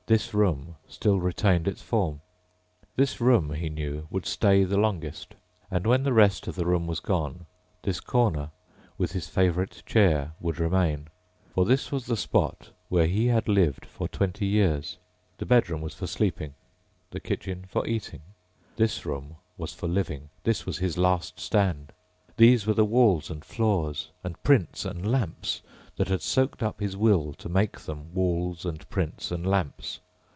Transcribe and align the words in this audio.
This 0.07 0.33
room 0.33 0.75
still 0.89 1.21
retained 1.21 1.69
its 1.69 1.81
form. 1.81 2.19
This 2.97 3.21
room, 3.21 3.53
he 3.53 3.69
knew, 3.69 4.07
would 4.09 4.25
stay 4.25 4.65
the 4.65 4.75
longest. 4.75 5.35
And 5.69 5.87
when 5.87 6.03
the 6.03 6.11
rest 6.11 6.49
of 6.49 6.55
the 6.55 6.65
room 6.65 6.85
was 6.85 6.99
gone, 6.99 7.45
this 7.83 8.01
corner 8.01 8.49
with 8.97 9.13
his 9.13 9.29
favorite 9.29 9.81
chair 9.85 10.33
would 10.41 10.59
remain. 10.59 11.07
For 11.55 11.63
this 11.63 11.93
was 11.93 12.07
the 12.07 12.17
spot 12.17 12.71
where 12.89 13.07
he 13.07 13.27
had 13.27 13.47
lived 13.47 13.85
for 13.85 14.09
twenty 14.09 14.45
years. 14.45 14.97
The 15.37 15.45
bedroom 15.45 15.79
was 15.79 15.95
for 15.95 16.07
sleeping, 16.07 16.55
the 17.11 17.21
kitchen 17.21 17.63
for 17.69 17.87
eating. 17.87 18.21
This 18.75 19.05
room 19.05 19.37
was 19.57 19.73
for 19.73 19.87
living. 19.87 20.27
This 20.43 20.65
was 20.65 20.79
his 20.79 20.97
last 20.97 21.39
stand. 21.39 21.93
These 22.35 22.67
were 22.67 22.73
the 22.73 22.83
walls 22.83 23.29
and 23.29 23.45
floors 23.45 24.09
and 24.25 24.41
prints 24.43 24.83
and 24.83 25.09
lamps 25.09 25.61
that 25.97 26.07
had 26.07 26.21
soaked 26.21 26.63
up 26.63 26.79
his 26.79 26.97
will 26.97 27.33
to 27.33 27.47
make 27.49 27.81
them 27.81 28.11
walls 28.13 28.65
and 28.65 28.89
prints 28.89 29.29
and 29.29 29.45
lamps. 29.45 29.99